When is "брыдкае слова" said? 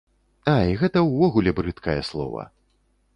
1.59-2.47